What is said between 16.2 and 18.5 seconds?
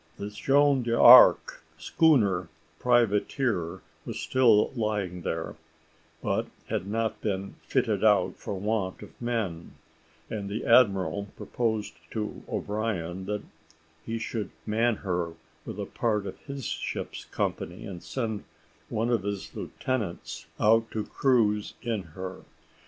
of his ship's company, and send